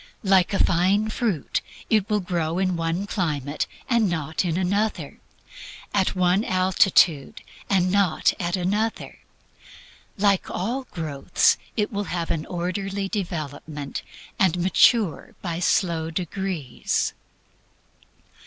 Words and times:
Like 0.23 0.51
a 0.51 0.57
fine 0.63 1.09
fruit, 1.09 1.61
it 1.87 2.09
will 2.09 2.21
grow 2.21 2.57
in 2.57 2.75
one 2.75 3.05
climate, 3.05 3.67
and 3.87 4.09
not 4.09 4.43
in 4.43 4.57
another; 4.57 5.19
at 5.93 6.15
one 6.15 6.43
altitude, 6.43 7.43
and 7.69 7.91
not 7.91 8.33
at 8.39 8.55
another. 8.55 9.19
Like 10.17 10.49
all 10.49 10.85
growth 10.85 11.55
it 11.77 11.91
will 11.93 12.05
have 12.05 12.31
an 12.31 12.47
orderly 12.47 13.09
development 13.09 14.01
and 14.39 14.57
mature 14.57 15.35
by 15.43 15.59
slow 15.59 16.09
degrees. 16.09 17.13